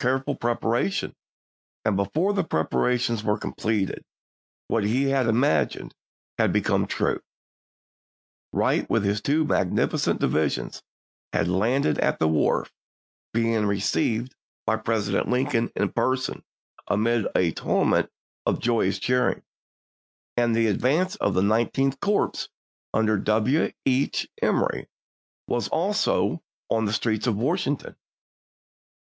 careful 0.00 0.36
preparation, 0.36 1.12
and 1.84 1.96
before 1.96 2.32
the 2.32 2.44
preparations 2.44 3.24
were 3.24 3.36
completed 3.36 4.04
what 4.68 4.84
he 4.84 5.06
had 5.08 5.26
imagined 5.26 5.92
had 6.38 6.52
become 6.52 6.86
true: 6.86 7.20
Wright 8.52 8.88
with 8.88 9.02
his 9.04 9.20
two 9.20 9.44
magnificent 9.44 10.20
divisions 10.20 10.84
had 11.32 11.48
landed 11.48 11.98
at 11.98 12.20
the 12.20 12.28
wharf, 12.28 12.72
being 13.34 13.66
received 13.66 14.36
by 14.64 14.76
Presi 14.76 14.84
Juiyiuse*. 14.84 15.12
dent 15.14 15.28
Lincoln 15.30 15.70
in 15.74 15.88
person 15.90 16.44
amid 16.86 17.26
a 17.34 17.50
tumult 17.50 18.08
of 18.46 18.60
joyous 18.60 19.00
cheering; 19.00 19.42
and 20.36 20.54
the 20.54 20.68
advance 20.68 21.16
of 21.16 21.34
the 21.34 21.42
Nineteenth 21.42 21.98
Corps 21.98 22.46
under 22.94 23.18
W. 23.18 23.72
H. 23.84 24.28
Emory 24.40 24.86
was 25.48 25.66
also 25.66 26.40
in 26.70 26.84
the 26.84 26.92
streets 26.92 27.26
of 27.26 27.34
Wash 27.36 27.64
ington. 27.64 27.96